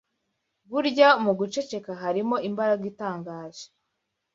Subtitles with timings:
[0.69, 3.65] Burya, mu guceceka harimo imbaraga itangaje